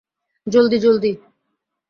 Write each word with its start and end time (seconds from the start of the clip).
জলদি, 0.47 0.79
জলদি। 0.79 1.11